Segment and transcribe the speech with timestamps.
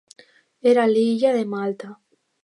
[0.71, 1.91] Era l’illa de Malta.